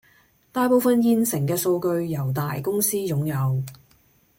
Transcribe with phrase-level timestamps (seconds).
[0.51, 3.63] 大部分現成的數據由大公司擁有